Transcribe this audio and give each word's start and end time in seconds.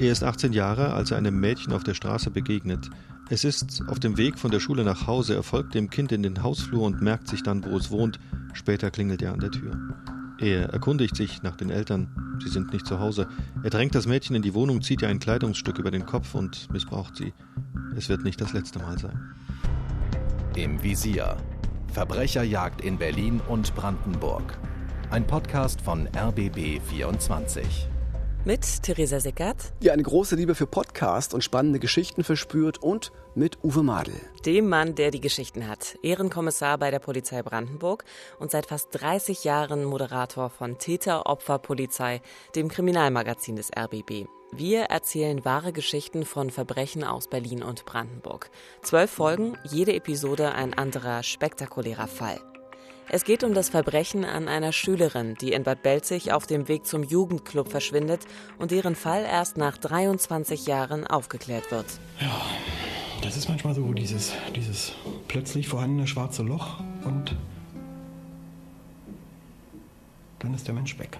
Er 0.00 0.12
ist 0.12 0.22
18 0.22 0.52
Jahre, 0.52 0.92
als 0.92 1.10
er 1.10 1.18
einem 1.18 1.40
Mädchen 1.40 1.72
auf 1.72 1.82
der 1.82 1.94
Straße 1.94 2.30
begegnet. 2.30 2.88
Es 3.30 3.42
ist 3.42 3.82
auf 3.88 3.98
dem 3.98 4.16
Weg 4.16 4.38
von 4.38 4.52
der 4.52 4.60
Schule 4.60 4.84
nach 4.84 5.08
Hause, 5.08 5.34
er 5.34 5.42
folgt 5.42 5.74
dem 5.74 5.90
Kind 5.90 6.12
in 6.12 6.22
den 6.22 6.44
Hausflur 6.44 6.84
und 6.84 7.02
merkt 7.02 7.26
sich 7.26 7.42
dann, 7.42 7.64
wo 7.64 7.76
es 7.76 7.90
wohnt. 7.90 8.20
Später 8.52 8.92
klingelt 8.92 9.22
er 9.22 9.32
an 9.32 9.40
der 9.40 9.50
Tür. 9.50 9.76
Er 10.38 10.68
erkundigt 10.68 11.16
sich 11.16 11.42
nach 11.42 11.56
den 11.56 11.70
Eltern. 11.70 12.38
Sie 12.40 12.48
sind 12.48 12.72
nicht 12.72 12.86
zu 12.86 13.00
Hause. 13.00 13.26
Er 13.64 13.70
drängt 13.70 13.96
das 13.96 14.06
Mädchen 14.06 14.36
in 14.36 14.42
die 14.42 14.54
Wohnung, 14.54 14.82
zieht 14.82 15.02
ihr 15.02 15.08
ein 15.08 15.18
Kleidungsstück 15.18 15.80
über 15.80 15.90
den 15.90 16.06
Kopf 16.06 16.32
und 16.32 16.72
missbraucht 16.72 17.16
sie. 17.16 17.34
Es 17.96 18.08
wird 18.08 18.22
nicht 18.22 18.40
das 18.40 18.52
letzte 18.52 18.78
Mal 18.78 18.98
sein. 18.98 19.34
Im 20.54 20.80
Visier. 20.80 21.36
Verbrecherjagd 21.92 22.82
in 22.82 22.98
Berlin 22.98 23.40
und 23.48 23.74
Brandenburg. 23.74 24.56
Ein 25.10 25.26
Podcast 25.26 25.80
von 25.80 26.06
RBB 26.16 26.80
24 26.88 27.88
mit 28.48 28.82
Theresa 28.82 29.20
Sickert, 29.20 29.74
die 29.82 29.90
eine 29.90 30.02
große 30.02 30.34
Liebe 30.34 30.54
für 30.54 30.66
Podcast 30.66 31.34
und 31.34 31.44
spannende 31.44 31.78
Geschichten 31.78 32.24
verspürt 32.24 32.78
und 32.78 33.12
mit 33.34 33.62
Uwe 33.62 33.82
Madel. 33.82 34.14
Dem 34.46 34.70
Mann, 34.70 34.94
der 34.94 35.10
die 35.10 35.20
Geschichten 35.20 35.68
hat. 35.68 35.98
Ehrenkommissar 36.02 36.78
bei 36.78 36.90
der 36.90 36.98
Polizei 36.98 37.42
Brandenburg 37.42 38.06
und 38.38 38.50
seit 38.50 38.64
fast 38.64 38.88
30 38.92 39.44
Jahren 39.44 39.84
Moderator 39.84 40.48
von 40.48 40.78
Täter-Opfer-Polizei, 40.78 42.22
dem 42.54 42.68
Kriminalmagazin 42.68 43.56
des 43.56 43.70
RBB. 43.76 44.28
Wir 44.50 44.84
erzählen 44.84 45.44
wahre 45.44 45.74
Geschichten 45.74 46.24
von 46.24 46.48
Verbrechen 46.48 47.04
aus 47.04 47.28
Berlin 47.28 47.62
und 47.62 47.84
Brandenburg. 47.84 48.48
Zwölf 48.80 49.10
Folgen, 49.10 49.58
jede 49.64 49.92
Episode 49.92 50.52
ein 50.52 50.72
anderer 50.72 51.22
spektakulärer 51.22 52.06
Fall. 52.06 52.40
Es 53.10 53.24
geht 53.24 53.42
um 53.42 53.54
das 53.54 53.70
Verbrechen 53.70 54.26
an 54.26 54.48
einer 54.48 54.70
Schülerin, 54.70 55.34
die 55.40 55.52
in 55.52 55.62
Bad 55.62 55.82
Belzig 55.82 56.32
auf 56.32 56.46
dem 56.46 56.68
Weg 56.68 56.84
zum 56.84 57.02
Jugendclub 57.02 57.70
verschwindet 57.70 58.26
und 58.58 58.70
deren 58.70 58.94
Fall 58.94 59.24
erst 59.24 59.56
nach 59.56 59.78
23 59.78 60.66
Jahren 60.66 61.06
aufgeklärt 61.06 61.70
wird. 61.70 61.86
Ja, 62.20 62.42
das 63.22 63.38
ist 63.38 63.48
manchmal 63.48 63.74
so 63.74 63.92
dieses, 63.94 64.34
dieses 64.54 64.92
plötzlich 65.26 65.68
vorhandene 65.68 66.06
schwarze 66.06 66.42
Loch 66.42 66.80
und 67.04 67.34
dann 70.40 70.52
ist 70.52 70.66
der 70.66 70.74
Mensch 70.74 70.98
weg. 70.98 71.18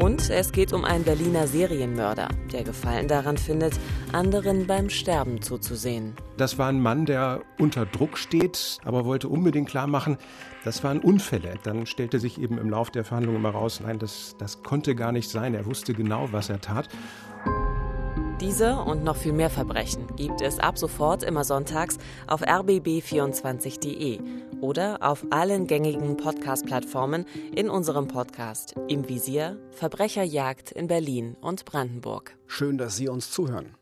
Und 0.00 0.30
es 0.30 0.52
geht 0.52 0.72
um 0.72 0.86
einen 0.86 1.04
Berliner 1.04 1.46
Serienmörder, 1.46 2.28
der 2.50 2.64
Gefallen 2.64 3.06
daran 3.06 3.36
findet, 3.36 3.78
anderen 4.12 4.66
beim 4.66 4.88
Sterben 4.88 5.42
zuzusehen. 5.42 6.14
Das 6.38 6.56
war 6.56 6.68
ein 6.68 6.80
Mann, 6.80 7.04
der 7.04 7.42
unter 7.58 7.84
Druck 7.84 8.16
steht, 8.16 8.78
aber 8.86 9.04
wollte 9.04 9.28
unbedingt 9.28 9.68
klar 9.68 9.86
machen, 9.86 10.16
das 10.64 10.82
waren 10.82 11.00
Unfälle. 11.00 11.52
Dann 11.64 11.84
stellte 11.84 12.18
sich 12.18 12.40
eben 12.40 12.56
im 12.56 12.70
Lauf 12.70 12.90
der 12.90 13.04
Verhandlungen 13.04 13.40
immer 13.40 13.50
raus, 13.50 13.82
nein, 13.84 13.98
das, 13.98 14.36
das 14.38 14.62
konnte 14.62 14.94
gar 14.94 15.12
nicht 15.12 15.28
sein. 15.28 15.52
Er 15.52 15.66
wusste 15.66 15.92
genau, 15.92 16.28
was 16.32 16.48
er 16.48 16.62
tat. 16.62 16.88
Diese 18.40 18.76
und 18.76 19.04
noch 19.04 19.16
viel 19.16 19.34
mehr 19.34 19.50
Verbrechen 19.50 20.06
gibt 20.16 20.40
es 20.40 20.58
ab 20.58 20.78
sofort 20.78 21.22
immer 21.22 21.44
sonntags 21.44 21.98
auf 22.26 22.42
rbb24.de 22.42 24.18
oder 24.62 24.98
auf 25.02 25.26
allen 25.28 25.66
gängigen 25.66 26.16
Podcast-Plattformen 26.16 27.26
in 27.54 27.68
unserem 27.68 28.08
Podcast 28.08 28.74
Im 28.88 29.06
Visier 29.06 29.58
Verbrecherjagd 29.72 30.72
in 30.72 30.86
Berlin 30.86 31.36
und 31.42 31.66
Brandenburg. 31.66 32.34
Schön, 32.46 32.78
dass 32.78 32.96
Sie 32.96 33.10
uns 33.10 33.30
zuhören. 33.30 33.74